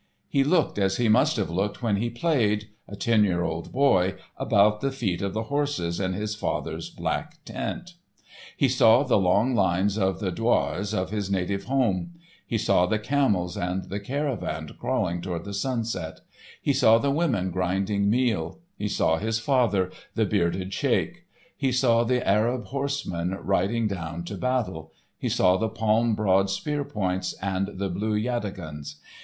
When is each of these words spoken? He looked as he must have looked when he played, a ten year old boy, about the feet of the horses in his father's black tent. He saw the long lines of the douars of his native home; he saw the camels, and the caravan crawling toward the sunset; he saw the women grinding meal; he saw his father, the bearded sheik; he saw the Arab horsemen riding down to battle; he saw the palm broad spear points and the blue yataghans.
He 0.29 0.43
looked 0.43 0.79
as 0.79 0.97
he 0.97 1.09
must 1.09 1.37
have 1.37 1.51
looked 1.51 1.83
when 1.83 1.97
he 1.97 2.09
played, 2.09 2.69
a 2.87 2.95
ten 2.95 3.23
year 3.23 3.43
old 3.43 3.71
boy, 3.71 4.15
about 4.35 4.81
the 4.81 4.89
feet 4.89 5.21
of 5.21 5.35
the 5.35 5.43
horses 5.43 5.99
in 5.99 6.13
his 6.13 6.33
father's 6.33 6.89
black 6.89 7.37
tent. 7.45 7.93
He 8.57 8.67
saw 8.67 9.03
the 9.03 9.19
long 9.19 9.53
lines 9.53 9.99
of 9.99 10.19
the 10.19 10.31
douars 10.31 10.95
of 10.95 11.11
his 11.11 11.29
native 11.29 11.65
home; 11.65 12.15
he 12.47 12.57
saw 12.57 12.87
the 12.87 12.97
camels, 12.97 13.55
and 13.55 13.83
the 13.91 13.99
caravan 13.99 14.71
crawling 14.79 15.21
toward 15.21 15.45
the 15.45 15.53
sunset; 15.53 16.21
he 16.59 16.73
saw 16.73 16.97
the 16.97 17.11
women 17.11 17.51
grinding 17.51 18.09
meal; 18.09 18.57
he 18.79 18.87
saw 18.87 19.17
his 19.19 19.37
father, 19.37 19.91
the 20.15 20.25
bearded 20.25 20.73
sheik; 20.73 21.27
he 21.55 21.71
saw 21.71 22.03
the 22.03 22.27
Arab 22.27 22.65
horsemen 22.65 23.35
riding 23.39 23.87
down 23.87 24.23
to 24.23 24.33
battle; 24.35 24.91
he 25.19 25.29
saw 25.29 25.57
the 25.57 25.69
palm 25.69 26.15
broad 26.15 26.49
spear 26.49 26.83
points 26.83 27.33
and 27.39 27.67
the 27.75 27.87
blue 27.89 28.15
yataghans. 28.15 28.95